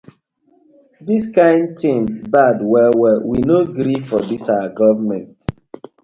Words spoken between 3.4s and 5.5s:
no gree for dis our gofment.